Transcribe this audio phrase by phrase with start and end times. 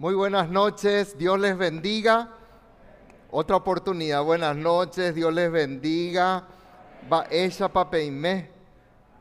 [0.00, 2.30] Muy buenas noches, Dios les bendiga.
[3.30, 6.48] Otra oportunidad, buenas noches, Dios les bendiga.
[7.12, 8.48] Va ella papeime.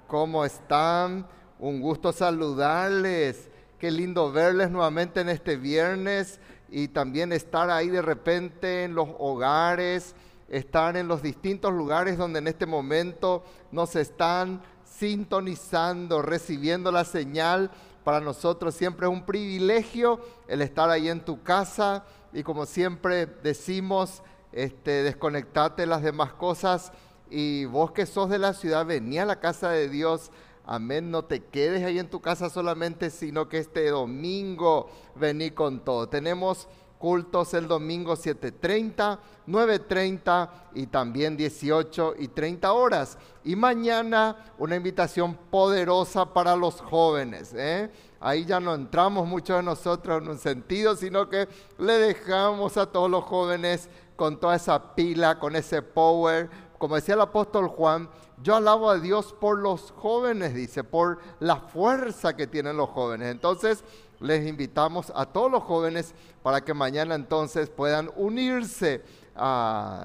[0.07, 1.28] ¿Cómo están?
[1.60, 3.50] Un gusto saludarles.
[3.78, 6.39] Qué lindo verles nuevamente en este viernes
[6.70, 10.16] y también estar ahí de repente en los hogares,
[10.48, 17.70] estar en los distintos lugares donde en este momento nos están sintonizando, recibiendo la señal
[18.10, 23.28] para nosotros siempre es un privilegio el estar ahí en tu casa y como siempre
[23.28, 26.92] decimos, este, desconectate de las demás cosas
[27.30, 30.32] y vos que sos de la ciudad, vení a la casa de Dios.
[30.66, 35.81] Amén, no te quedes ahí en tu casa solamente, sino que este domingo vení con
[35.81, 36.09] todo.
[36.09, 36.67] Tenemos
[37.00, 43.17] cultos el domingo 7.30, 9.30 y también 18 y 30 horas.
[43.44, 47.53] Y mañana una invitación poderosa para los jóvenes.
[47.55, 47.89] ¿eh?
[48.19, 52.86] Ahí ya no entramos muchos de nosotros en un sentido, sino que le dejamos a
[52.86, 56.49] todos los jóvenes con toda esa pila, con ese power.
[56.77, 58.09] Como decía el apóstol Juan,
[58.41, 63.31] yo alabo a Dios por los jóvenes, dice, por la fuerza que tienen los jóvenes.
[63.31, 63.83] Entonces,
[64.19, 66.13] les invitamos a todos los jóvenes
[66.44, 69.03] para que mañana entonces puedan unirse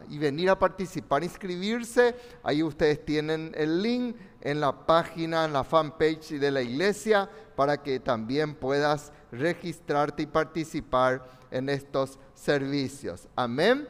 [0.08, 2.14] y venir a participar, inscribirse.
[2.42, 7.82] Ahí ustedes tienen el link en la página, en la fanpage de la iglesia, para
[7.82, 13.28] que también puedas registrarte y participar en estos servicios.
[13.36, 13.88] Amén.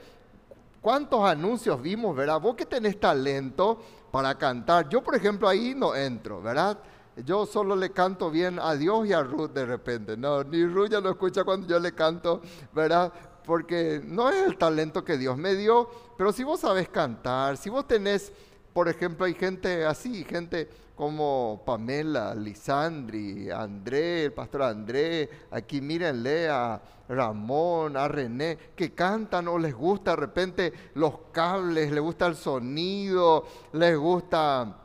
[0.80, 2.40] ¿Cuántos anuncios vimos, verdad?
[2.40, 4.88] Vos que tenés talento para cantar.
[4.88, 6.78] Yo, por ejemplo, ahí no entro, ¿verdad?
[7.24, 10.16] Yo solo le canto bien a Dios y a Ruth de repente.
[10.16, 13.12] No, ni Ruth ya lo escucha cuando yo le canto, ¿verdad?
[13.44, 17.70] Porque no es el talento que Dios me dio, pero si vos sabes cantar, si
[17.70, 18.32] vos tenés,
[18.72, 26.48] por ejemplo, hay gente así, gente como Pamela, Lisandri, André, el pastor André, aquí mírenle
[26.48, 32.26] a Ramón, a René, que cantan o les gusta de repente los cables, les gusta
[32.26, 34.83] el sonido, les gusta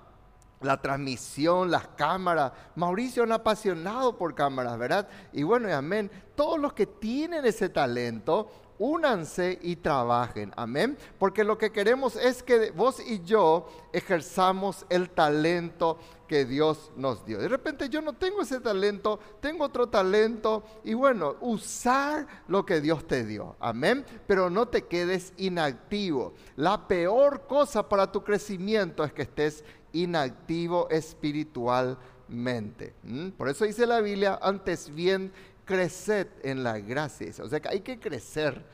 [0.61, 2.51] la transmisión, las cámaras.
[2.75, 5.07] Mauricio es un apasionado por cámaras, ¿verdad?
[5.31, 6.11] Y bueno, y amén.
[6.35, 8.49] Todos los que tienen ese talento,
[8.79, 10.97] únanse y trabajen, amén.
[11.19, 15.97] Porque lo que queremos es que vos y yo ejerzamos el talento
[16.27, 17.39] que Dios nos dio.
[17.39, 22.81] De repente yo no tengo ese talento, tengo otro talento y bueno, usar lo que
[22.81, 24.05] Dios te dio, amén.
[24.27, 26.33] Pero no te quedes inactivo.
[26.55, 32.93] La peor cosa para tu crecimiento es que estés inactivo espiritualmente.
[33.37, 35.33] Por eso dice la Biblia, antes bien,
[35.69, 37.31] creced en la gracia.
[37.43, 38.65] O sea que hay que crecer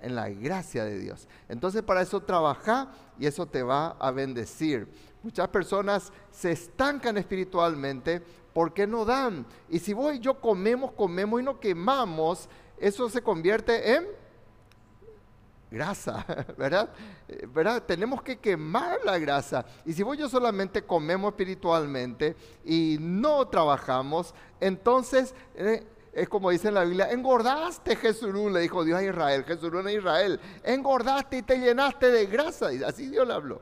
[0.00, 1.26] en la gracia de Dios.
[1.48, 4.88] Entonces para eso trabaja y eso te va a bendecir.
[5.24, 8.22] Muchas personas se estancan espiritualmente
[8.54, 9.44] porque no dan.
[9.68, 14.06] Y si vos y yo comemos, comemos y no quemamos, eso se convierte en
[15.68, 16.24] grasa,
[16.56, 16.90] ¿verdad?
[17.26, 17.82] Eh, ¿verdad?
[17.82, 19.66] Tenemos que quemar la grasa.
[19.84, 25.84] Y si vos y yo solamente comemos espiritualmente y no trabajamos, entonces eh,
[26.16, 29.92] es como dice en la Biblia, engordaste Jesús, le dijo Dios a Israel, Jesús a
[29.92, 32.72] Israel, engordaste y te llenaste de grasa.
[32.72, 33.60] Y así Dios le habló.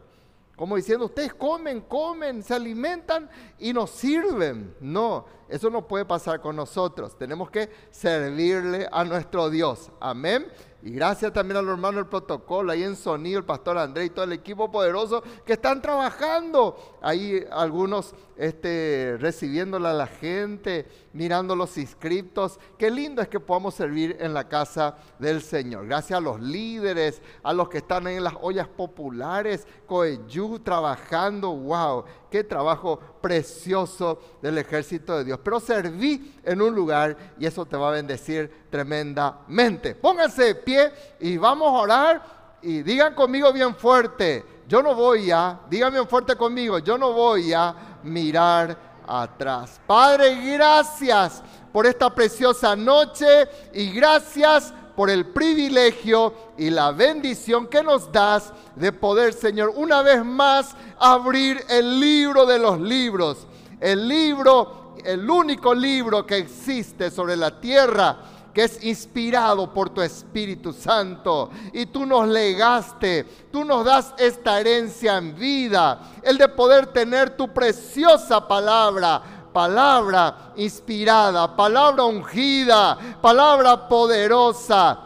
[0.54, 3.28] Como diciendo, ustedes comen, comen, se alimentan
[3.58, 4.72] y nos sirven.
[4.78, 7.18] No, eso no puede pasar con nosotros.
[7.18, 9.90] Tenemos que servirle a nuestro Dios.
[9.98, 10.46] Amén.
[10.84, 14.10] Y gracias también a los hermanos del protocolo, ahí en sonido, el pastor André y
[14.10, 16.98] todo el equipo poderoso que están trabajando.
[17.00, 22.60] Ahí algunos este, recibiéndola a la gente, mirando los inscriptos.
[22.76, 25.86] Qué lindo es que podamos servir en la casa del Señor.
[25.86, 31.50] Gracias a los líderes, a los que están en las ollas populares, Coeyú trabajando.
[31.50, 32.04] ¡Wow!
[32.34, 35.38] Qué trabajo precioso del ejército de Dios.
[35.44, 39.94] Pero serví en un lugar y eso te va a bendecir tremendamente.
[39.94, 45.30] Pónganse de pie y vamos a orar y digan conmigo bien fuerte, yo no voy
[45.30, 49.80] a, digan bien fuerte conmigo, yo no voy a mirar atrás.
[49.86, 51.40] Padre, gracias
[51.72, 53.26] por esta preciosa noche
[53.72, 60.02] y gracias por el privilegio y la bendición que nos das de poder, Señor, una
[60.02, 63.46] vez más abrir el libro de los libros.
[63.80, 68.16] El libro, el único libro que existe sobre la tierra
[68.54, 71.50] que es inspirado por tu Espíritu Santo.
[71.72, 77.36] Y tú nos legaste, tú nos das esta herencia en vida, el de poder tener
[77.36, 84.98] tu preciosa palabra palabra inspirada, palabra ungida, palabra poderosa.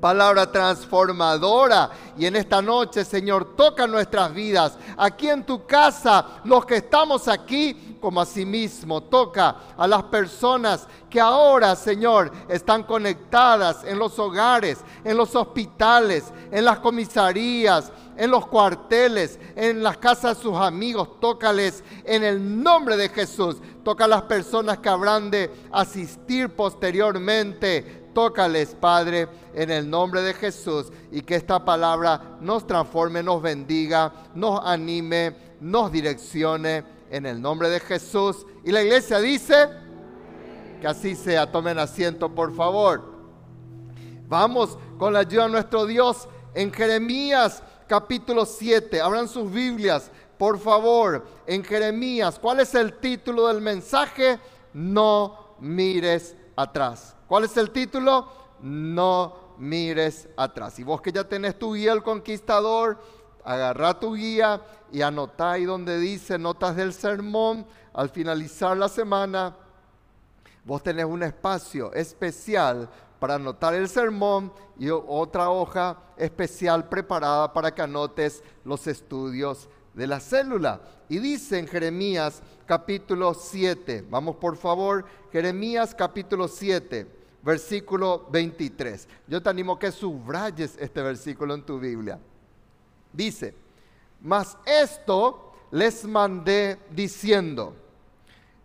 [0.00, 1.90] palabra transformadora.
[2.16, 4.78] Y en esta noche, Señor, toca nuestras vidas.
[4.96, 11.20] Aquí en tu casa, los que estamos aquí, como asimismo, toca a las personas que
[11.20, 18.46] ahora, Señor, están conectadas en los hogares, en los hospitales, en las comisarías, en los
[18.46, 21.20] cuarteles, en las casas de sus amigos.
[21.20, 23.56] Tócales en el nombre de Jesús.
[23.84, 30.32] Toca a las personas que habrán de asistir posteriormente tócales, Padre, en el nombre de
[30.32, 37.42] Jesús y que esta palabra nos transforme, nos bendiga, nos anime, nos direccione en el
[37.42, 38.46] nombre de Jesús.
[38.64, 39.68] Y la iglesia dice
[40.80, 41.52] que así sea.
[41.52, 43.04] Tomen asiento, por favor.
[44.28, 49.00] Vamos con la ayuda de nuestro Dios en Jeremías capítulo 7.
[49.00, 52.38] Abran sus Biblias, por favor, en Jeremías.
[52.38, 54.38] ¿Cuál es el título del mensaje?
[54.72, 57.14] No mires atrás.
[57.26, 58.28] ¿Cuál es el título?
[58.60, 60.78] No mires atrás.
[60.78, 62.98] Y vos que ya tenés tu guía el conquistador,
[63.44, 64.60] agarra tu guía
[64.92, 67.66] y anotá ahí donde dice notas del sermón.
[67.92, 69.56] Al finalizar la semana,
[70.64, 77.74] vos tenés un espacio especial para anotar el sermón y otra hoja especial preparada para
[77.74, 80.80] que anotes los estudios de la célula.
[81.08, 87.06] Y dice en Jeremías capítulo 7, vamos por favor, Jeremías capítulo 7,
[87.42, 89.08] versículo 23.
[89.26, 92.18] Yo te animo que subrayes este versículo en tu Biblia.
[93.12, 93.54] Dice,
[94.20, 97.74] mas esto les mandé diciendo,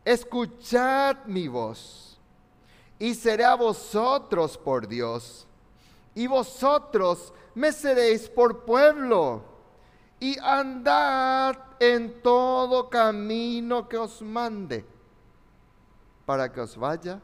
[0.04, 2.11] escuchad mi voz
[3.02, 5.48] y seré a vosotros por Dios
[6.14, 9.42] y vosotros me seréis por pueblo
[10.20, 14.86] y andad en todo camino que os mande
[16.28, 17.20] para que os vaya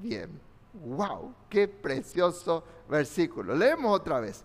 [0.00, 0.40] bien.
[0.74, 1.34] ¡Wow!
[1.50, 3.56] ¡Qué precioso versículo!
[3.56, 4.44] Leemos otra vez.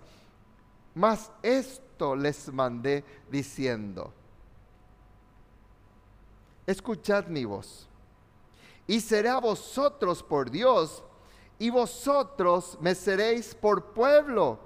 [0.95, 4.11] Mas esto les mandé diciendo,
[6.65, 7.87] escuchad mi voz,
[8.87, 11.03] y seré a vosotros por Dios,
[11.59, 14.59] y vosotros me seréis por pueblo,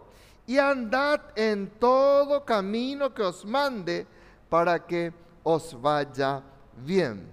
[0.45, 4.07] y andad en todo camino que os mande,
[4.49, 6.41] para que os vaya
[6.85, 7.31] bien.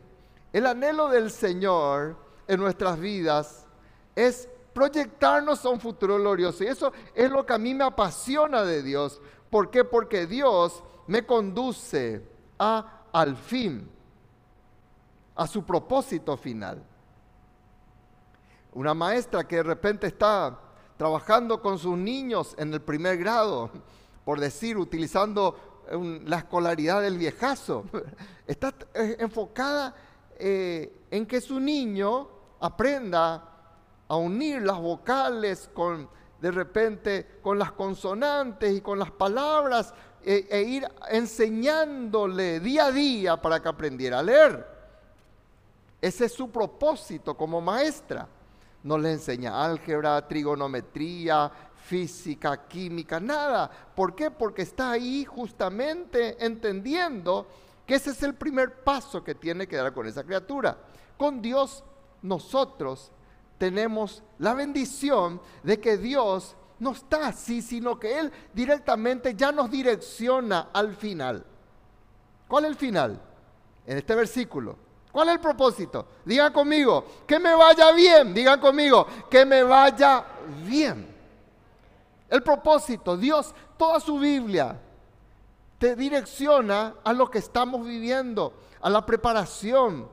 [0.52, 2.16] El anhelo del Señor
[2.46, 3.66] en nuestras vidas
[4.14, 6.64] es proyectarnos a un futuro glorioso.
[6.64, 9.20] Y eso es lo que a mí me apasiona de Dios.
[9.50, 9.84] ¿Por qué?
[9.84, 12.22] Porque Dios me conduce
[12.58, 13.88] a, al fin,
[15.34, 16.82] a su propósito final.
[18.72, 20.58] Una maestra que de repente está
[20.96, 23.70] trabajando con sus niños en el primer grado,
[24.24, 25.82] por decir, utilizando
[26.24, 27.84] la escolaridad del viejazo,
[28.46, 29.94] está eh, enfocada
[30.38, 32.28] eh, en que su niño
[32.60, 33.50] aprenda
[34.08, 36.08] a unir las vocales con
[36.40, 43.40] de repente con las consonantes y con las palabras e, ir enseñándole día a día
[43.40, 44.73] para que aprendiera a leer.
[46.04, 48.28] Ese es su propósito como maestra.
[48.82, 53.70] No le enseña álgebra, trigonometría, física, química, nada.
[53.96, 54.30] ¿Por qué?
[54.30, 57.46] Porque está ahí justamente entendiendo
[57.86, 60.76] que ese es el primer paso que tiene que dar con esa criatura.
[61.16, 61.82] Con Dios
[62.20, 63.10] nosotros
[63.56, 69.70] tenemos la bendición de que Dios no está así, sino que Él directamente ya nos
[69.70, 71.46] direcciona al final.
[72.46, 73.22] ¿Cuál es el final?
[73.86, 74.83] En este versículo.
[75.14, 76.08] ¿Cuál es el propósito?
[76.24, 78.34] Diga conmigo, que me vaya bien.
[78.34, 80.24] Digan conmigo, que me vaya
[80.66, 81.06] bien.
[82.28, 84.76] El propósito, Dios, toda su Biblia
[85.78, 90.08] te direcciona a lo que estamos viviendo, a la preparación,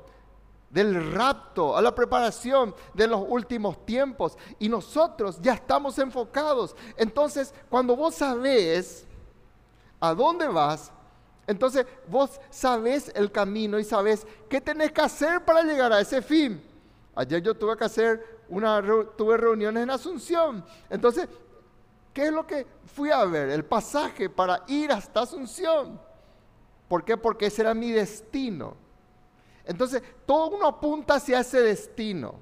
[0.70, 4.38] del rapto, a la preparación de los últimos tiempos.
[4.60, 6.76] Y nosotros ya estamos enfocados.
[6.96, 9.08] Entonces, cuando vos sabés
[10.00, 10.92] a dónde vas,
[11.48, 16.22] entonces vos sabés el camino y sabés qué tenés que hacer para llegar a ese
[16.22, 16.62] fin.
[17.16, 18.82] Ayer yo tuve que hacer una,
[19.18, 20.64] tuve reuniones en Asunción.
[20.90, 21.28] Entonces,
[22.14, 23.50] ¿qué es lo que fui a ver?
[23.50, 26.00] El pasaje para ir hasta Asunción.
[26.88, 27.18] ¿Por qué?
[27.18, 28.76] Porque ese era mi destino.
[29.66, 32.36] Entonces, todo uno apunta hacia ese destino.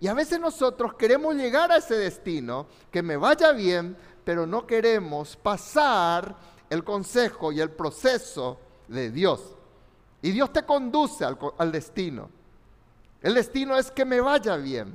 [0.00, 4.66] Y a veces nosotros queremos llegar a ese destino, que me vaya bien, pero no
[4.66, 6.36] queremos pasar
[6.70, 8.58] el consejo y el proceso
[8.88, 9.56] de Dios.
[10.22, 12.28] Y Dios te conduce al, destino.
[13.22, 14.94] El destino es que me vaya bien.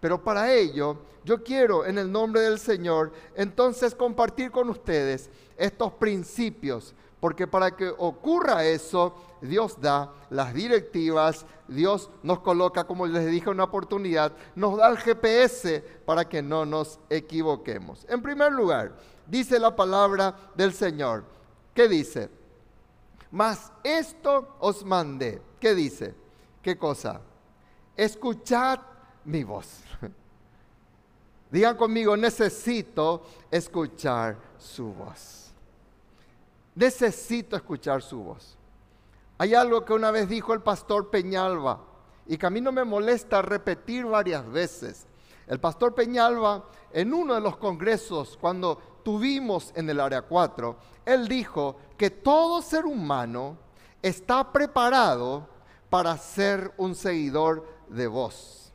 [0.00, 5.92] Pero para ello, yo quiero en el nombre del Señor entonces compartir con ustedes estos
[5.92, 13.30] principios porque para que ocurra eso, Dios da las directivas, Dios nos coloca, como les
[13.30, 18.04] dije, una oportunidad, nos da el GPS para que no nos equivoquemos.
[18.08, 18.96] En primer lugar,
[19.32, 21.24] dice la palabra del Señor.
[21.74, 22.28] ¿Qué dice?
[23.30, 25.40] Mas esto os mandé.
[25.58, 26.14] ¿Qué dice?
[26.60, 27.18] ¿Qué cosa?
[27.96, 28.80] Escuchad
[29.24, 29.80] mi voz.
[31.50, 35.50] Digan conmigo, necesito escuchar su voz.
[36.74, 38.58] Necesito escuchar su voz.
[39.38, 41.80] Hay algo que una vez dijo el pastor Peñalba
[42.26, 45.06] y que a mí no me molesta repetir varias veces.
[45.46, 51.28] El pastor Peñalba, en uno de los congresos, cuando tuvimos en el área 4, él
[51.28, 53.56] dijo que todo ser humano
[54.00, 55.48] está preparado
[55.90, 58.72] para ser un seguidor de voz.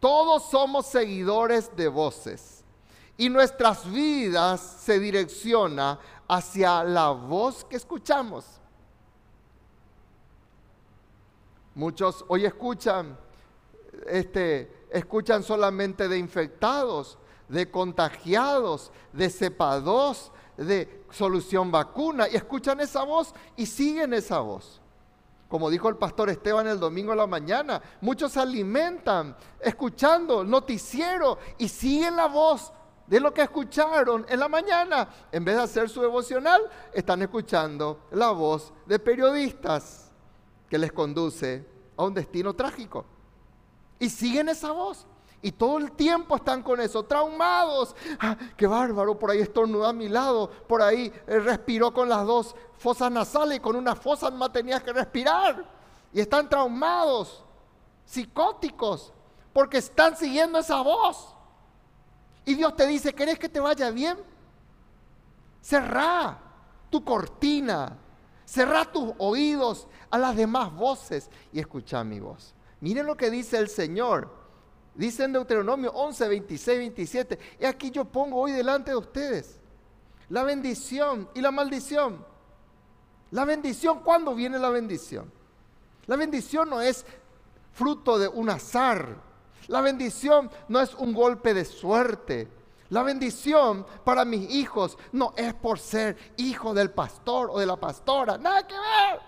[0.00, 2.64] Todos somos seguidores de voces
[3.18, 8.46] y nuestras vidas se direcciona hacia la voz que escuchamos.
[11.74, 13.16] Muchos hoy escuchan,
[14.06, 17.18] este, escuchan solamente de infectados,
[17.50, 24.80] de contagiados, de cepados, de solución vacuna, y escuchan esa voz y siguen esa voz.
[25.48, 31.38] Como dijo el pastor Esteban el domingo a la mañana, muchos se alimentan escuchando noticiero
[31.58, 32.72] y siguen la voz
[33.08, 35.08] de lo que escucharon en la mañana.
[35.32, 40.12] En vez de hacer su devocional, están escuchando la voz de periodistas
[40.68, 41.66] que les conduce
[41.96, 43.04] a un destino trágico.
[43.98, 45.04] Y siguen esa voz.
[45.42, 47.96] Y todo el tiempo están con eso, traumados.
[48.18, 49.18] Ah, ¡Qué bárbaro!
[49.18, 53.56] Por ahí estornudó a mi lado, por ahí eh, respiró con las dos fosas nasales
[53.56, 55.64] y con una fosa más tenías que respirar.
[56.12, 57.42] Y están traumados,
[58.04, 59.14] psicóticos,
[59.52, 61.34] porque están siguiendo esa voz.
[62.44, 64.18] Y Dios te dice, ¿querés que te vaya bien?
[65.62, 66.38] Cerrá
[66.90, 67.96] tu cortina,
[68.44, 72.54] cerrá tus oídos a las demás voces y escucha mi voz.
[72.80, 74.39] Miren lo que dice el Señor
[75.00, 77.38] Dice en Deuteronomio 11, 26, 27.
[77.58, 79.58] Y aquí yo pongo hoy delante de ustedes
[80.28, 82.22] la bendición y la maldición.
[83.30, 85.32] La bendición, ¿cuándo viene la bendición?
[86.04, 87.06] La bendición no es
[87.72, 89.16] fruto de un azar.
[89.68, 92.48] La bendición no es un golpe de suerte.
[92.90, 97.76] La bendición para mis hijos no es por ser hijo del pastor o de la
[97.76, 98.36] pastora.
[98.36, 99.20] Nada que ver.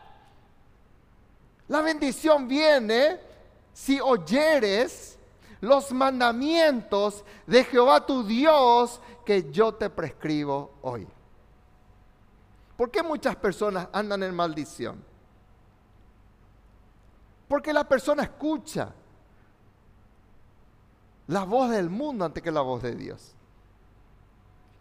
[1.69, 3.19] La bendición viene
[3.73, 5.19] si oyeres
[5.63, 11.07] los mandamientos de Jehová tu Dios que yo te prescribo hoy.
[12.77, 15.03] ¿Por qué muchas personas andan en maldición?
[17.47, 18.93] Porque la persona escucha
[21.29, 23.33] la voz del mundo antes que la voz de Dios.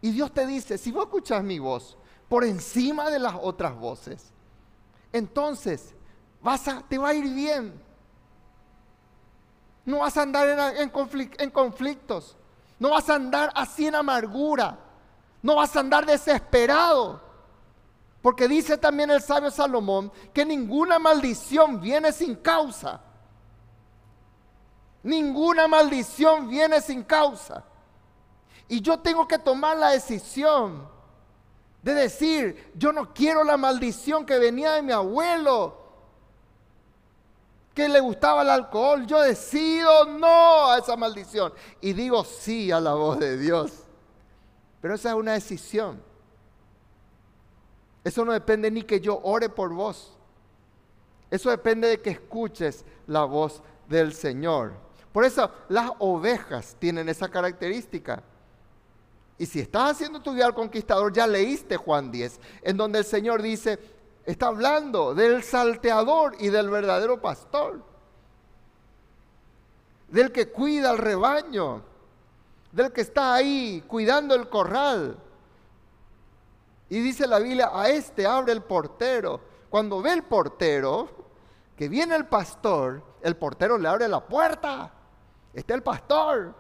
[0.01, 1.95] Y Dios te dice, si vos escuchas mi voz
[2.27, 4.33] por encima de las otras voces,
[5.13, 5.93] entonces
[6.41, 7.90] vas a, te va a ir bien.
[9.85, 12.37] No vas a andar en, conflictos.
[12.79, 14.77] No vas a andar así en amargura.
[15.41, 17.21] No vas a andar desesperado.
[18.21, 23.01] Porque dice también el sabio Salomón que ninguna maldición viene sin causa.
[25.03, 27.63] Ninguna maldición viene sin causa.
[28.67, 30.87] Y yo tengo que tomar la decisión
[31.81, 35.80] de decir, yo no quiero la maldición que venía de mi abuelo,
[37.73, 42.79] que le gustaba el alcohol, yo decido no a esa maldición y digo sí a
[42.79, 43.71] la voz de Dios.
[44.81, 46.01] Pero esa es una decisión.
[48.03, 50.17] Eso no depende ni que yo ore por vos.
[51.29, 54.73] Eso depende de que escuches la voz del Señor.
[55.13, 58.23] Por eso las ovejas tienen esa característica.
[59.37, 63.05] Y si estás haciendo tu vida al conquistador, ya leíste Juan 10, en donde el
[63.05, 63.79] Señor dice,
[64.25, 67.81] Está hablando del salteador y del verdadero pastor.
[70.07, 71.83] Del que cuida el rebaño.
[72.71, 75.17] Del que está ahí cuidando el corral.
[76.89, 79.39] Y dice la Biblia, a este abre el portero.
[79.69, 81.09] Cuando ve el portero,
[81.75, 84.91] que viene el pastor, el portero le abre la puerta.
[85.53, 86.53] Está el pastor.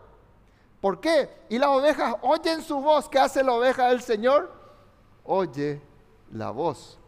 [0.79, 1.43] ¿Por qué?
[1.49, 3.07] Y las ovejas oyen su voz.
[3.07, 4.51] ¿Qué hace la oveja del Señor?
[5.23, 5.81] Oye
[6.31, 7.00] la voz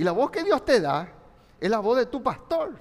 [0.00, 1.12] y la voz que Dios te da
[1.60, 2.72] es la voz de tu pastor.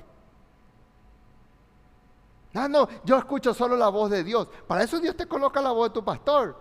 [2.53, 4.47] Ah, no, yo escucho solo la voz de Dios.
[4.65, 6.55] Para eso Dios te coloca la voz de tu pastor.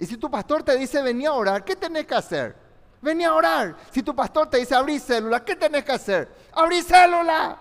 [0.00, 2.56] Y si tu pastor te dice venía a orar, ¿qué tenés que hacer?
[3.00, 3.76] Venía a orar.
[3.92, 6.28] Si tu pastor te dice abrir célula, ¿qué tenés que hacer?
[6.54, 7.56] Abrir célula.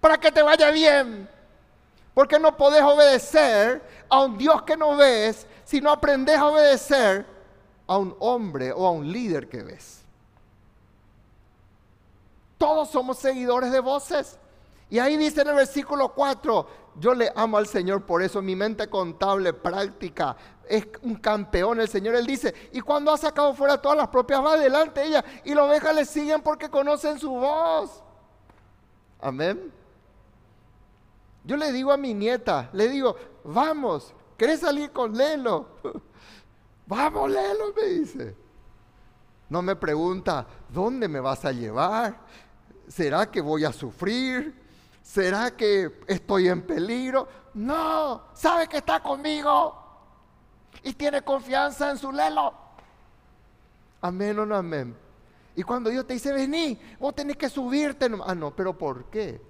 [0.00, 1.30] Para que te vaya bien.
[2.12, 7.24] Porque no podés obedecer a un Dios que no ves si no aprendes a obedecer
[7.86, 9.99] a un hombre o a un líder que ves.
[12.60, 14.38] Todos somos seguidores de voces.
[14.90, 18.54] Y ahí dice en el versículo 4, yo le amo al Señor, por eso mi
[18.54, 20.36] mente contable, práctica,
[20.68, 22.16] es un campeón el Señor.
[22.16, 25.64] Él dice, y cuando ha sacado fuera todas las propias, va adelante ella, y las
[25.64, 28.02] ovejas le siguen porque conocen su voz.
[29.22, 29.72] Amén.
[31.44, 35.66] Yo le digo a mi nieta, le digo, vamos, ¿querés salir con Lelo?
[36.86, 38.36] vamos, Lelo, me dice.
[39.48, 42.18] No me pregunta, ¿dónde me vas a llevar?
[42.90, 44.52] ¿Será que voy a sufrir?
[45.00, 47.28] ¿Será que estoy en peligro?
[47.54, 49.76] No, sabe que está conmigo
[50.82, 52.52] y tiene confianza en su lelo.
[54.00, 54.96] Amén o no amén.
[55.54, 58.10] Y cuando Dios te dice, vení, vos tenés que subirte.
[58.24, 59.40] Ah, no, pero ¿por qué?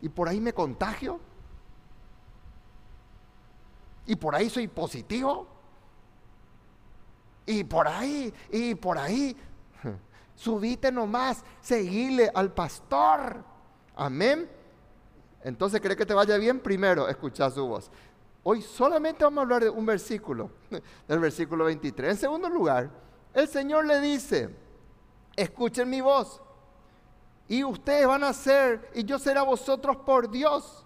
[0.00, 1.20] ¿Y por ahí me contagio?
[4.06, 5.46] ¿Y por ahí soy positivo?
[7.46, 9.36] Y por ahí, y por ahí.
[10.36, 13.42] Subite nomás, seguile al pastor.
[13.96, 14.48] Amén.
[15.42, 16.60] Entonces, ¿cree que te vaya bien?
[16.60, 17.90] Primero, escucha su voz.
[18.42, 20.50] Hoy solamente vamos a hablar de un versículo,
[21.08, 22.10] del versículo 23.
[22.10, 22.90] En segundo lugar,
[23.32, 24.54] el Señor le dice,
[25.34, 26.40] escuchen mi voz,
[27.48, 30.84] y ustedes van a ser, y yo seré a vosotros por Dios,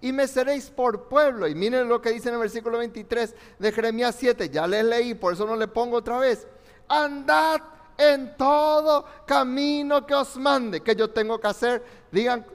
[0.00, 1.48] y me seréis por pueblo.
[1.48, 5.14] Y miren lo que dice en el versículo 23 de Jeremías 7, ya les leí,
[5.14, 6.46] por eso no le pongo otra vez.
[6.88, 7.60] Andad
[7.98, 11.84] en todo camino que os mande, que yo tengo que hacer.
[12.10, 12.46] Digan,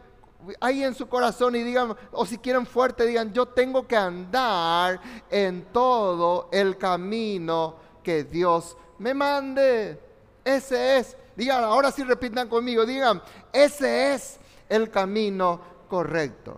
[0.59, 4.99] ahí en su corazón y digan, o si quieren fuerte, digan, yo tengo que andar
[5.29, 9.99] en todo el camino que Dios me mande.
[10.43, 13.21] Ese es, digan, ahora sí repitan conmigo, digan,
[13.51, 15.59] ese es el camino
[15.89, 16.57] correcto.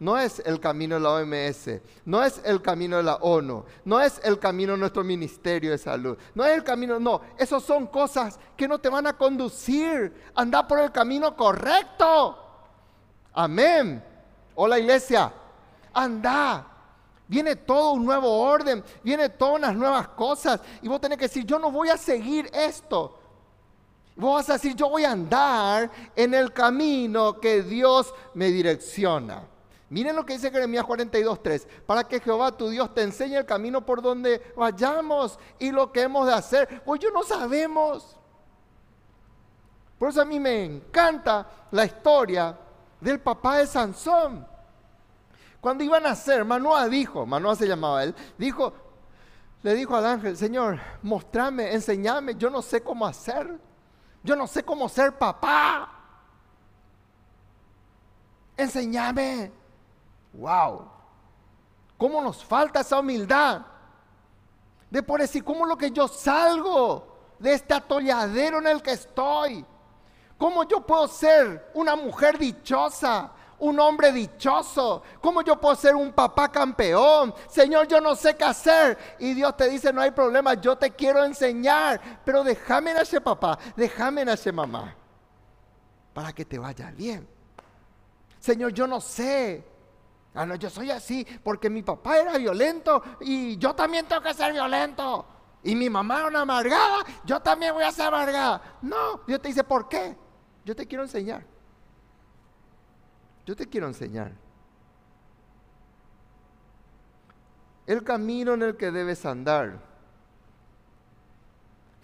[0.00, 4.00] No es el camino de la OMS, no es el camino de la ONU, no
[4.00, 7.88] es el camino de nuestro Ministerio de Salud, no es el camino, no, esos son
[7.88, 10.30] cosas que no te van a conducir.
[10.36, 12.38] Anda por el camino correcto.
[13.32, 14.04] Amén.
[14.54, 15.32] Hola iglesia,
[15.92, 16.66] anda.
[17.26, 20.60] Viene todo un nuevo orden, viene todas unas nuevas cosas.
[20.80, 23.18] Y vos tenés que decir, yo no voy a seguir esto.
[24.14, 29.57] Vos vas a decir, yo voy a andar en el camino que Dios me direcciona.
[29.90, 33.84] Miren lo que dice Jeremías 42.3, para que Jehová tu Dios te enseñe el camino
[33.86, 36.82] por donde vayamos y lo que hemos de hacer.
[36.84, 38.16] Pues yo no sabemos.
[39.98, 42.56] Por eso a mí me encanta la historia
[43.00, 44.46] del papá de Sansón.
[45.60, 48.72] Cuando iban a nacer, Manoa dijo, Manoa se llamaba él, dijo,
[49.62, 53.58] le dijo al ángel, Señor, mostrame, enseñame, yo no sé cómo hacer,
[54.22, 55.94] yo no sé cómo ser papá.
[58.56, 59.57] Enseñame.
[60.32, 60.90] Wow.
[61.96, 63.62] ¿Cómo nos falta esa humildad?
[64.90, 67.06] De por decir, ¿cómo lo que yo salgo
[67.38, 69.64] de este atolladero en el que estoy?
[70.38, 73.32] ¿Cómo yo puedo ser una mujer dichosa?
[73.58, 75.02] Un hombre dichoso.
[75.20, 77.34] ¿Cómo yo puedo ser un papá campeón?
[77.48, 79.16] Señor, yo no sé qué hacer.
[79.18, 82.00] Y Dios te dice, no hay problema, yo te quiero enseñar.
[82.24, 84.94] Pero déjame a ese papá, déjame a ese mamá.
[86.14, 87.28] Para que te vaya bien.
[88.38, 89.77] Señor, yo no sé.
[90.38, 94.32] Ah, no, yo soy así porque mi papá era violento y yo también tengo que
[94.32, 95.26] ser violento.
[95.64, 98.78] Y mi mamá era una amargada, yo también voy a ser amargada.
[98.82, 100.16] No, Dios te dice, ¿por qué?
[100.64, 101.44] Yo te quiero enseñar.
[103.44, 104.30] Yo te quiero enseñar.
[107.84, 109.80] El camino en el que debes andar.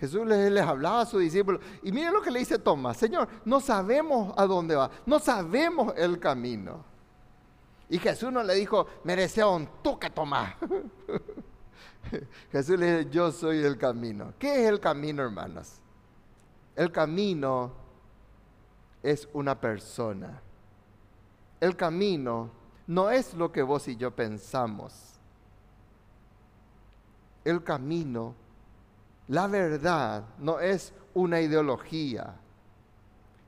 [0.01, 1.61] Jesús les, hablaba a sus discípulos.
[1.85, 2.97] Y miren lo que le dice Tomás.
[2.97, 4.91] Señor, no sabemos a dónde va.
[5.07, 6.94] No sabemos el camino.
[7.89, 9.69] Y Jesús no le dijo, merece un
[10.01, 10.55] que Tomás.
[12.53, 14.33] Jesús le dice, yo soy el camino.
[14.39, 15.81] ¿Qué es el camino, hermanos?
[16.75, 17.73] El camino
[19.03, 20.41] es una persona.
[21.61, 22.51] El camino
[22.87, 25.15] no es lo que vos y yo pensamos.
[27.45, 28.35] El camino,
[29.29, 32.35] la verdad, no es una ideología.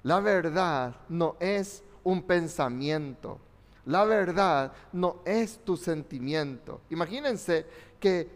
[0.02, 3.40] La verdad no es un pensamiento.
[3.86, 6.80] La verdad no es tu sentimiento.
[6.90, 7.66] Imagínense
[8.00, 8.28] que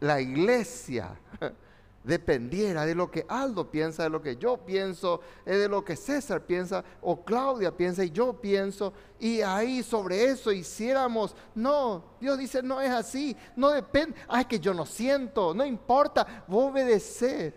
[0.00, 1.10] la iglesia
[2.04, 5.94] dependiera de lo que Aldo piensa, de lo que yo pienso, eh, de lo que
[5.94, 12.38] César piensa o Claudia piensa y yo pienso, y ahí sobre eso hiciéramos, no, Dios
[12.38, 17.54] dice, no es así, no depende, ay que yo no siento, no importa, vos obedecer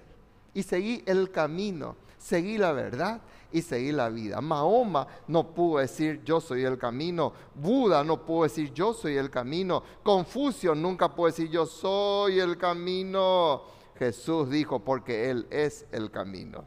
[0.54, 3.22] y seguí el camino, seguí la verdad
[3.56, 4.42] y seguir la vida.
[4.42, 7.32] Mahoma no pudo decir yo soy el camino.
[7.54, 9.82] Buda no pudo decir yo soy el camino.
[10.04, 13.62] Confucio nunca pudo decir yo soy el camino.
[13.98, 16.66] Jesús dijo porque Él es el camino.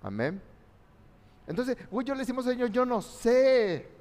[0.00, 0.40] Amén.
[1.48, 3.93] Entonces, yo le decimos, Señor, yo no sé.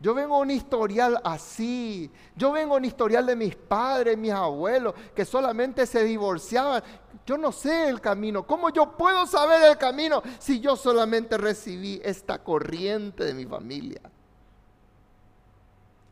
[0.00, 2.10] Yo vengo un historial así.
[2.36, 6.82] Yo vengo un historial de mis padres, mis abuelos, que solamente se divorciaban.
[7.24, 8.46] Yo no sé el camino.
[8.46, 14.00] ¿Cómo yo puedo saber el camino si yo solamente recibí esta corriente de mi familia?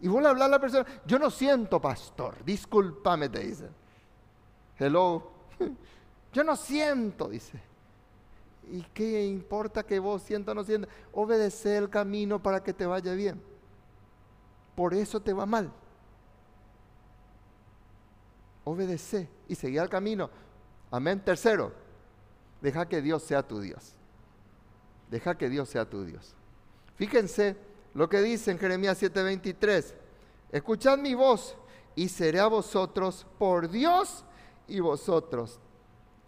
[0.00, 3.68] Y vuelve a hablar a la persona, yo no siento pastor, discúlpame, te dice.
[4.78, 5.30] Hello.
[6.32, 7.60] Yo no siento, dice.
[8.70, 10.90] ¿Y qué importa que vos sientas o no sientas?
[11.12, 13.51] Obedece el camino para que te vaya bien
[14.74, 15.72] por eso te va mal.
[18.64, 20.30] Obedece y seguí al camino.
[20.90, 21.20] Amén.
[21.24, 21.72] Tercero,
[22.60, 23.94] deja que Dios sea tu Dios.
[25.10, 26.34] Deja que Dios sea tu Dios.
[26.96, 27.56] Fíjense
[27.94, 29.94] lo que dice en Jeremías 7:23.
[30.50, 31.56] Escuchad mi voz
[31.94, 34.24] y seré a vosotros por Dios
[34.68, 35.58] y vosotros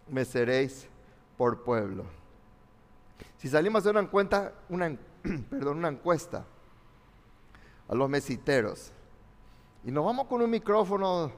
[0.09, 0.89] me seréis
[1.37, 2.05] por pueblo.
[3.39, 4.99] Si salimos a hacer una, encuesta, una,
[5.51, 6.47] perdón, una encuesta
[7.89, 8.93] a los mesiteros.
[9.85, 11.31] Y nos vamos con un micrófono,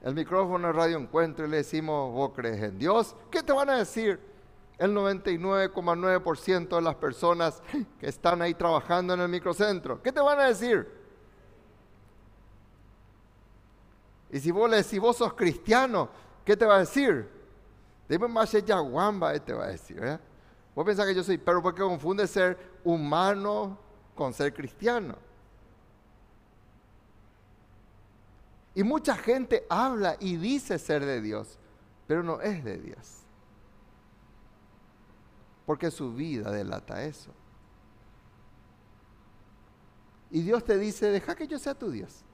[0.00, 3.14] el micrófono de Radio Encuentro, y le decimos, vos crees en Dios.
[3.30, 4.18] ¿Qué te van a decir?
[4.78, 7.62] El 99,9% de las personas
[8.00, 10.02] que están ahí trabajando en el microcentro.
[10.02, 10.88] ¿Qué te van a decir?
[14.30, 16.08] Y si vos le decís, vos sos cristiano,
[16.44, 17.28] ¿qué te va a decir?
[18.08, 20.02] Dime más yaguamba, te va a decir.
[20.02, 20.18] ¿eh?
[20.74, 23.78] Vos pensás que yo soy pero porque confunde ser humano
[24.14, 25.16] con ser cristiano.
[28.74, 31.58] Y mucha gente habla y dice ser de Dios,
[32.06, 33.18] pero no es de Dios.
[35.66, 37.32] Porque su vida delata eso.
[40.30, 42.24] Y Dios te dice, deja que yo sea tu Dios.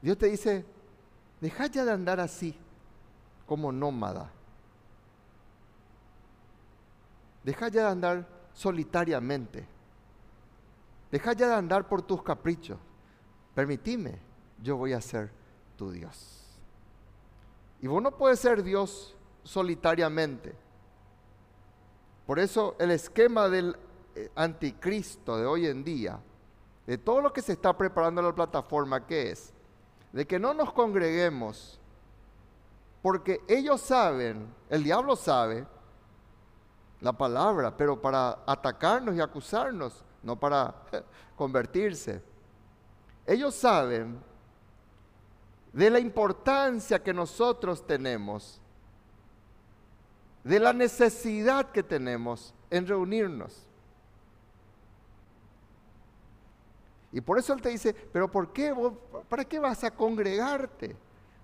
[0.00, 0.64] Dios te dice,
[1.40, 2.56] deja ya de andar así,
[3.46, 4.30] como nómada.
[7.42, 9.75] Deja ya de andar solitariamente
[11.16, 12.76] Deja ya de andar por tus caprichos.
[13.54, 14.20] Permitime,
[14.62, 15.30] yo voy a ser
[15.74, 16.44] tu Dios.
[17.80, 20.54] Y vos no puedes ser Dios solitariamente.
[22.26, 23.78] Por eso el esquema del
[24.14, 26.20] eh, anticristo de hoy en día,
[26.86, 29.54] de todo lo que se está preparando en la plataforma, ¿qué es?
[30.12, 31.80] De que no nos congreguemos,
[33.00, 35.66] porque ellos saben, el diablo sabe
[37.00, 40.74] la palabra, pero para atacarnos y acusarnos no para
[41.36, 42.20] convertirse.
[43.24, 44.18] Ellos saben
[45.72, 48.60] de la importancia que nosotros tenemos,
[50.42, 53.66] de la necesidad que tenemos en reunirnos.
[57.12, 58.74] Y por eso Él te dice, pero ¿por qué?
[59.28, 60.96] ¿Para qué vas a congregarte?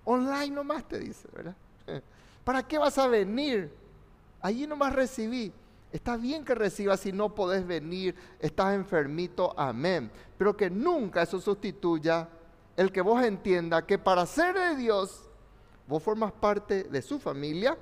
[0.03, 1.55] Online nomás te dice, ¿verdad?
[2.43, 3.73] ¿Para qué vas a venir?
[4.41, 5.53] Allí nomás recibí.
[5.93, 10.11] Está bien que recibas si no podés venir, estás enfermito, amén.
[10.39, 12.27] Pero que nunca eso sustituya
[12.75, 15.29] el que vos entienda que para ser de Dios,
[15.87, 17.77] vos formas parte de su familia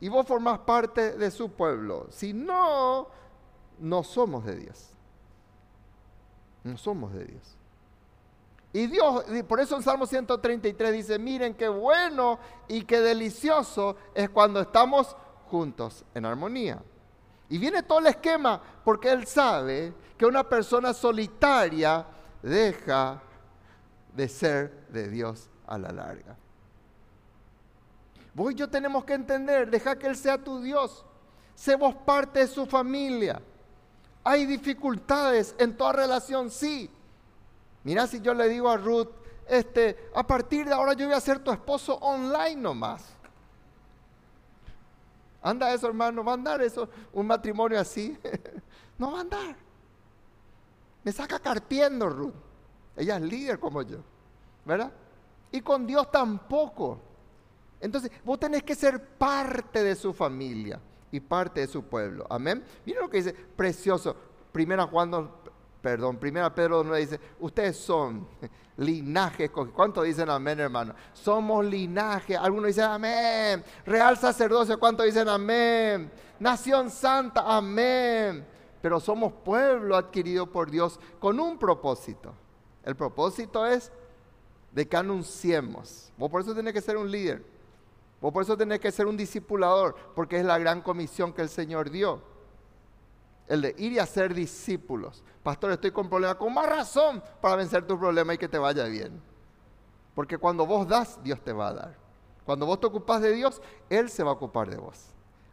[0.00, 2.08] y vos formas parte de su pueblo.
[2.10, 3.06] Si no,
[3.78, 4.90] no somos de Dios.
[6.64, 7.56] No somos de Dios.
[8.72, 14.28] Y Dios, por eso en Salmo 133 dice, miren qué bueno y qué delicioso es
[14.28, 15.16] cuando estamos
[15.48, 16.82] juntos en armonía.
[17.48, 22.04] Y viene todo el esquema porque él sabe que una persona solitaria
[22.42, 23.22] deja
[24.14, 26.36] de ser de Dios a la larga.
[28.34, 31.04] Vos y yo tenemos que entender, deja que Él sea tu Dios.
[31.54, 33.42] Sé vos parte de su familia.
[34.22, 36.88] Hay dificultades en toda relación, sí.
[37.82, 39.08] Mira si yo le digo a Ruth,
[39.48, 43.04] este, a partir de ahora yo voy a ser tu esposo online nomás.
[45.42, 48.16] Anda eso, hermano, va a andar eso, un matrimonio así.
[48.98, 49.56] no va a andar.
[51.04, 52.34] Me saca carpiendo Ruth.
[52.96, 53.98] Ella es líder como yo,
[54.64, 54.92] ¿verdad?
[55.52, 57.00] Y con Dios tampoco.
[57.80, 60.80] Entonces, vos tenés que ser parte de su familia
[61.12, 62.26] y parte de su pueblo.
[62.28, 62.64] Amén.
[62.84, 64.16] Mira lo que dice, precioso.
[64.52, 65.30] Primera Juan
[65.80, 68.26] perdón, primera Pedro 9 dice, ustedes son
[68.78, 70.94] linaje ¿Cuánto dicen amén, hermano?
[71.12, 72.36] Somos linaje.
[72.36, 73.64] Algunos dicen amén.
[73.84, 76.10] Real sacerdocio, ¿cuánto dicen amén?
[76.38, 78.46] Nación santa, amén.
[78.80, 82.32] Pero somos pueblo adquirido por Dios con un propósito.
[82.84, 83.90] El propósito es
[84.70, 86.12] de que anunciemos.
[86.16, 87.44] Vos por eso tenés que ser un líder.
[88.20, 91.48] Vos por eso tenés que ser un discipulador, porque es la gran comisión que el
[91.48, 92.22] Señor dio.
[93.48, 95.24] El de ir y hacer discípulos.
[95.42, 96.36] Pastor, estoy con problemas.
[96.36, 99.20] Con más razón para vencer tu problema y que te vaya bien.
[100.14, 101.96] Porque cuando vos das, Dios te va a dar.
[102.44, 105.10] Cuando vos te ocupas de Dios, Él se va a ocupar de vos.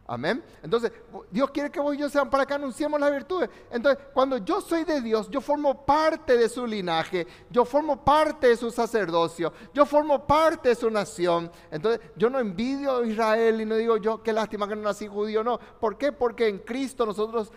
[0.08, 0.42] Amén.
[0.62, 0.92] Entonces,
[1.32, 3.50] Dios quiere que vos y yo sean para que anunciemos las virtudes.
[3.70, 8.46] Entonces, cuando yo soy de Dios, yo formo parte de su linaje, yo formo parte
[8.48, 11.50] de su sacerdocio, yo formo parte de su nación.
[11.72, 15.08] Entonces, yo no envidio a Israel y no digo yo, qué lástima que no nací
[15.08, 15.58] judío, no.
[15.58, 16.12] ¿Por qué?
[16.12, 17.52] Porque en Cristo nosotros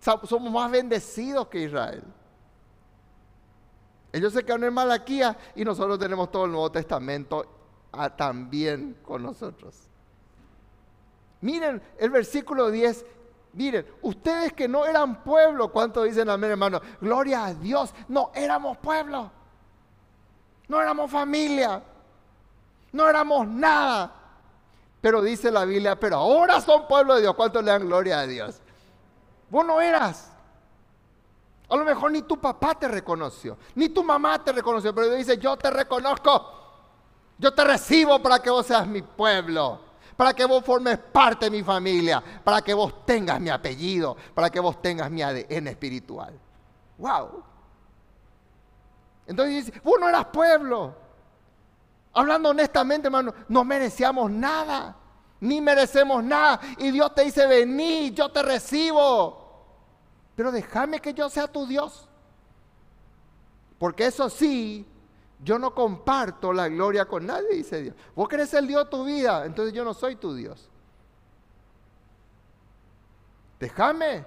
[0.00, 2.02] somos más bendecidos que Israel.
[4.12, 7.44] Ellos se quedan en Malaquía y nosotros tenemos todo el Nuevo Testamento
[7.92, 9.76] ah, también con nosotros.
[11.40, 13.06] Miren el versículo 10.
[13.52, 16.80] Miren, ustedes que no eran pueblo, ¿cuánto dicen amén, hermano?
[17.00, 19.30] Gloria a Dios, no éramos pueblo.
[20.68, 21.82] No éramos familia.
[22.92, 24.14] No éramos nada.
[25.00, 27.34] Pero dice la Biblia, pero ahora son pueblo de Dios.
[27.34, 28.60] ¿Cuánto le dan gloria a Dios?
[29.50, 30.32] Vos no eras.
[31.68, 35.18] A lo mejor ni tu papá te reconoció, ni tu mamá te reconoció, pero Dios
[35.18, 36.56] dice, yo te reconozco.
[37.38, 41.50] Yo te recibo para que vos seas mi pueblo para que vos formes parte de
[41.50, 46.38] mi familia, para que vos tengas mi apellido, para que vos tengas mi ADN espiritual.
[46.98, 47.42] ¡Wow!
[49.26, 50.94] Entonces dice, vos no eras pueblo.
[52.12, 54.94] Hablando honestamente, hermano, no merecíamos nada,
[55.40, 56.60] ni merecemos nada.
[56.76, 59.39] Y Dios te dice, vení, yo te recibo.
[60.34, 62.08] Pero déjame que yo sea tu Dios.
[63.78, 64.86] Porque eso sí,
[65.42, 67.94] yo no comparto la gloria con nadie, dice Dios.
[68.14, 70.68] Vos querés ser Dios de tu vida, entonces yo no soy tu Dios.
[73.58, 74.24] Déjame,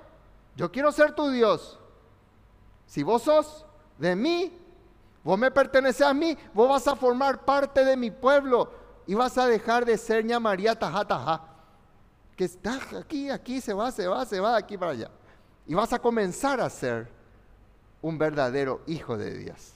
[0.56, 1.80] yo quiero ser tu Dios.
[2.86, 3.66] Si vos sos
[3.98, 4.52] de mí,
[5.24, 8.72] vos me perteneces a mí, vos vas a formar parte de mi pueblo
[9.06, 11.42] y vas a dejar de ser ña María Tajá
[12.36, 15.12] Que está aquí, aquí, se va, se va, se va de aquí para allá.
[15.68, 17.08] Y vas a comenzar a ser
[18.02, 19.74] un verdadero hijo de Dios.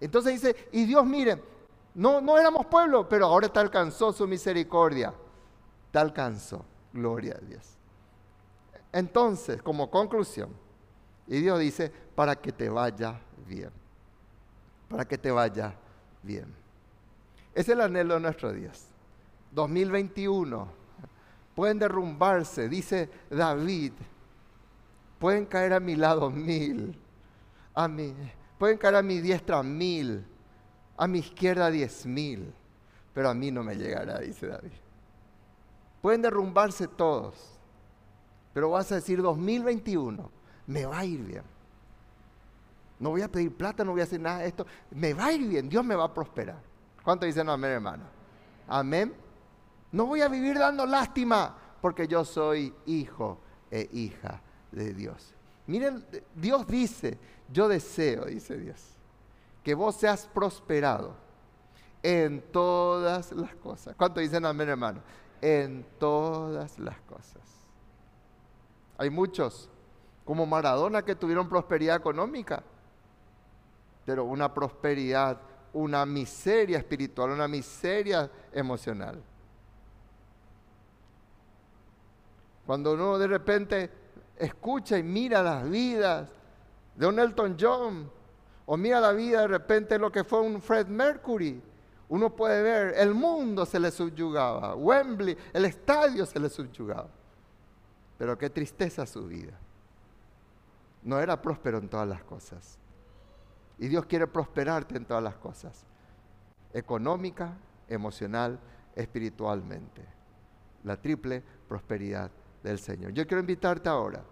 [0.00, 1.40] Entonces dice, y Dios mire,
[1.94, 5.14] no, no éramos pueblo, pero ahora te alcanzó su misericordia.
[5.92, 6.64] Te alcanzó.
[6.92, 7.76] Gloria a Dios.
[8.92, 10.50] Entonces, como conclusión,
[11.26, 13.70] y Dios dice, para que te vaya bien.
[14.88, 15.74] Para que te vaya
[16.22, 16.54] bien.
[17.54, 18.84] Es el anhelo de nuestro Dios.
[19.52, 20.68] 2021.
[21.54, 23.92] Pueden derrumbarse, dice David.
[25.18, 27.00] Pueden caer a mi lado mil.
[27.74, 28.14] A mí
[28.58, 30.24] Pueden caer a mi diestra mil,
[30.96, 32.54] a mi izquierda diez mil,
[33.12, 34.70] pero a mí no me llegará, dice David.
[36.00, 37.34] Pueden derrumbarse todos,
[38.52, 40.30] pero vas a decir 2021,
[40.66, 41.42] me va a ir bien.
[43.00, 44.66] No voy a pedir plata, no voy a hacer nada de esto.
[44.92, 46.62] Me va a ir bien, Dios me va a prosperar.
[47.02, 48.04] ¿Cuánto dicen amén, hermano?
[48.68, 49.12] Amén.
[49.90, 53.38] No voy a vivir dando lástima porque yo soy hijo
[53.70, 54.40] e hija
[54.74, 55.32] de Dios.
[55.66, 57.18] Miren, Dios dice,
[57.50, 58.80] yo deseo, dice Dios,
[59.62, 61.14] que vos seas prosperado
[62.02, 63.96] en todas las cosas.
[63.96, 65.00] ¿Cuánto dicen amén, hermano?
[65.40, 67.42] En todas las cosas.
[68.98, 69.70] Hay muchos,
[70.24, 72.62] como Maradona, que tuvieron prosperidad económica,
[74.04, 75.40] pero una prosperidad,
[75.72, 79.22] una miseria espiritual, una miseria emocional.
[82.66, 83.90] Cuando uno de repente
[84.38, 86.28] escucha y mira las vidas
[86.94, 88.10] de un Elton John,
[88.66, 91.62] o mira la vida de repente lo que fue un Fred Mercury,
[92.08, 97.08] uno puede ver, el mundo se le subyugaba, Wembley, el estadio se le subyugaba.
[98.18, 99.58] Pero qué tristeza su vida.
[101.02, 102.78] No era próspero en todas las cosas.
[103.78, 105.84] Y Dios quiere prosperarte en todas las cosas.
[106.72, 107.56] Económica,
[107.88, 108.58] emocional,
[108.94, 110.02] espiritualmente.
[110.84, 112.30] La triple prosperidad
[112.64, 113.12] del Señor.
[113.12, 114.24] Yo quiero invitarte ahora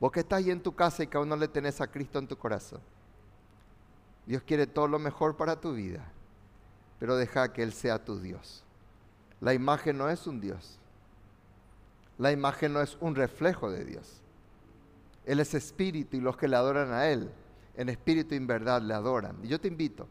[0.00, 2.18] Vos que estás ahí en tu casa y que aún no le tenés a Cristo
[2.18, 2.80] en tu corazón.
[4.26, 6.04] Dios quiere todo lo mejor para tu vida,
[7.00, 8.64] pero deja que Él sea tu Dios.
[9.40, 10.78] La imagen no es un Dios.
[12.18, 14.20] La imagen no es un reflejo de Dios.
[15.24, 17.30] Él es espíritu y los que le adoran a Él,
[17.76, 19.36] en espíritu y en verdad le adoran.
[19.42, 20.06] Y yo te invito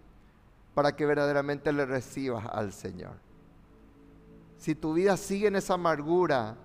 [0.73, 3.15] para que verdaderamente le recibas al Señor.
[4.57, 6.57] Si tu vida sigue en esa amargura,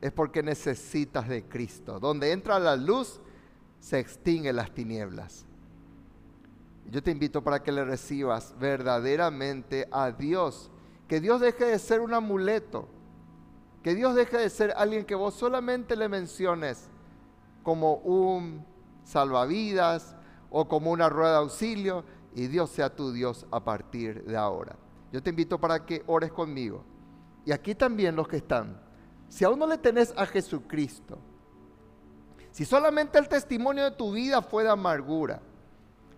[0.00, 1.98] es porque necesitas de Cristo.
[1.98, 3.20] Donde entra la luz,
[3.80, 5.44] se extinguen las tinieblas.
[6.90, 10.70] Yo te invito para que le recibas verdaderamente a Dios.
[11.06, 12.88] Que Dios deje de ser un amuleto.
[13.82, 16.88] Que Dios deje de ser alguien que vos solamente le menciones
[17.62, 18.64] como un
[19.04, 20.16] salvavidas
[20.50, 24.76] o como una rueda de auxilio y Dios sea tu Dios a partir de ahora.
[25.12, 26.84] Yo te invito para que ores conmigo.
[27.44, 28.87] Y aquí también los que están.
[29.28, 31.18] Si aún no le tenés a Jesucristo,
[32.50, 35.40] si solamente el testimonio de tu vida fue de amargura,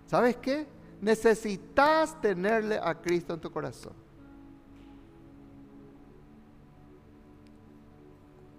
[0.07, 0.66] ¿sabes qué?
[1.01, 3.92] Necesitas tenerle a Cristo en tu corazón.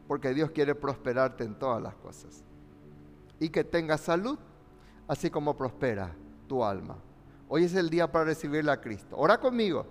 [0.07, 2.43] Porque Dios quiere prosperarte en todas las cosas.
[3.39, 4.37] Y que tengas salud,
[5.07, 6.13] así como prospera
[6.47, 6.97] tu alma.
[7.47, 9.15] Hoy es el día para recibirle a Cristo.
[9.17, 9.85] Ora conmigo.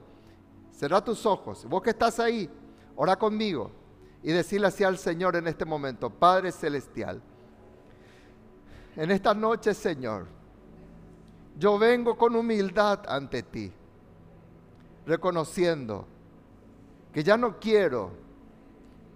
[0.71, 1.65] Cerra tus ojos.
[1.67, 2.49] Vos que estás ahí,
[2.97, 3.80] ora conmigo.
[4.23, 7.23] Y decirle así al Señor en este momento, Padre Celestial.
[8.97, 10.27] En esta noche, Señor,
[11.59, 13.73] yo vengo con humildad ante ti,
[15.07, 16.07] reconociendo
[17.13, 18.13] que ya no quiero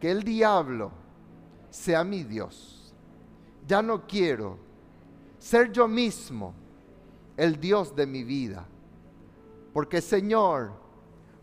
[0.00, 0.90] que el diablo
[1.70, 2.94] sea mi Dios.
[3.66, 4.58] Ya no quiero
[5.38, 6.54] ser yo mismo
[7.36, 8.66] el Dios de mi vida.
[9.72, 10.72] Porque Señor,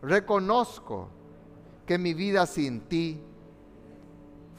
[0.02, 1.10] reconozco
[1.86, 3.22] que mi vida sin ti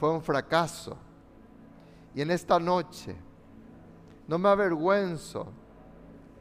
[0.03, 0.97] fue un fracaso.
[2.13, 3.15] Y en esta noche
[4.27, 5.47] no me avergüenzo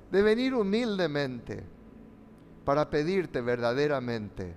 [0.10, 1.63] de venir humildemente
[2.65, 4.56] para pedirte verdaderamente,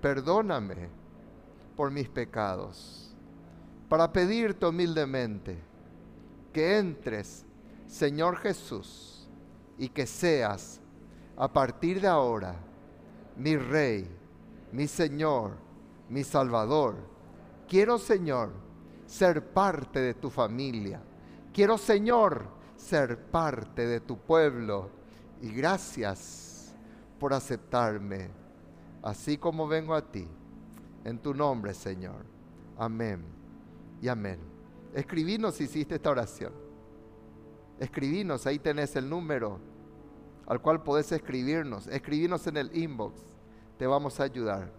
[0.00, 0.88] perdóname
[1.76, 3.14] por mis pecados,
[3.90, 5.58] para pedirte humildemente
[6.50, 7.44] que entres,
[7.86, 9.28] Señor Jesús,
[9.76, 10.80] y que seas
[11.36, 12.56] a partir de ahora
[13.36, 14.08] mi Rey,
[14.72, 15.58] mi Señor,
[16.08, 17.17] mi Salvador.
[17.68, 18.50] Quiero, Señor,
[19.06, 21.02] ser parte de tu familia.
[21.52, 24.90] Quiero, Señor, ser parte de tu pueblo
[25.42, 26.74] y gracias
[27.18, 28.30] por aceptarme,
[29.02, 30.26] así como vengo a ti,
[31.04, 32.24] en tu nombre, Señor.
[32.76, 33.22] Amén
[34.00, 34.38] y amén.
[34.94, 36.52] Escribinos si hiciste esta oración.
[37.78, 39.60] Escribinos, ahí tenés el número
[40.46, 41.86] al cual podés escribirnos.
[41.88, 43.20] Escribinos en el inbox,
[43.76, 44.77] te vamos a ayudar.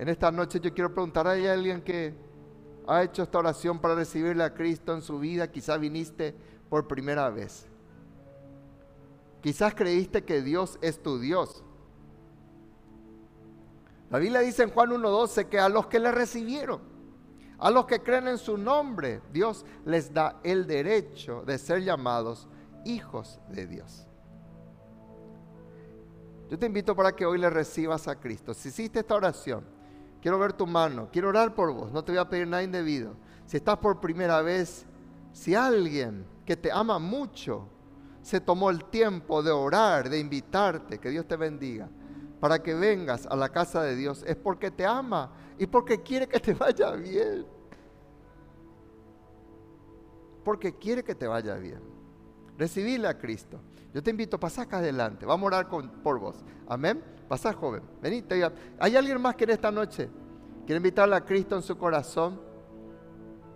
[0.00, 2.14] En esta noche yo quiero preguntar, ¿hay alguien que
[2.86, 5.52] ha hecho esta oración para recibirle a Cristo en su vida?
[5.52, 6.34] Quizá viniste
[6.70, 7.66] por primera vez.
[9.42, 11.62] Quizás creíste que Dios es tu Dios.
[14.08, 16.80] La Biblia dice en Juan 1.12 que a los que le recibieron,
[17.58, 22.48] a los que creen en su nombre, Dios les da el derecho de ser llamados
[22.86, 24.06] hijos de Dios.
[26.48, 28.54] Yo te invito para que hoy le recibas a Cristo.
[28.54, 29.78] Si hiciste esta oración,
[30.20, 33.14] quiero ver tu mano, quiero orar por vos, no te voy a pedir nada indebido.
[33.46, 34.86] Si estás por primera vez,
[35.32, 37.68] si alguien que te ama mucho
[38.22, 41.88] se tomó el tiempo de orar, de invitarte, que Dios te bendiga,
[42.38, 46.28] para que vengas a la casa de Dios, es porque te ama y porque quiere
[46.28, 47.46] que te vaya bien.
[50.44, 51.80] Porque quiere que te vaya bien.
[52.56, 53.60] Recibirle a Cristo.
[53.92, 55.26] Yo te invito, pasar acá adelante.
[55.26, 56.36] Vamos a orar por vos.
[56.66, 57.02] Amén.
[57.30, 57.80] Pasá, joven.
[58.02, 58.44] Venite.
[58.80, 60.10] ¿Hay alguien más que en esta noche
[60.66, 62.40] quiere invitarle a Cristo en su corazón?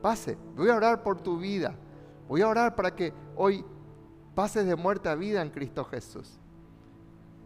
[0.00, 0.38] Pase.
[0.54, 1.74] Voy a orar por tu vida.
[2.28, 3.64] Voy a orar para que hoy
[4.32, 6.38] pases de muerte a vida en Cristo Jesús.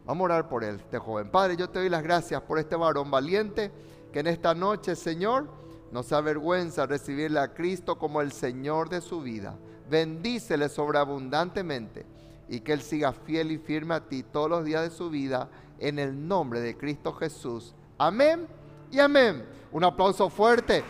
[0.04, 1.30] Vamos a orar por él, este joven.
[1.30, 3.72] Padre, yo te doy las gracias por este varón valiente
[4.12, 5.48] que en esta noche, Señor,
[5.92, 9.56] no se avergüenza recibirle a Cristo como el Señor de su vida.
[9.88, 12.04] Bendícele sobreabundantemente
[12.50, 15.48] y que Él siga fiel y firme a ti todos los días de su vida
[15.78, 17.74] en el nombre de Cristo Jesús.
[17.98, 18.46] Amén
[18.90, 19.44] y amén.
[19.72, 20.82] Un aplauso fuerte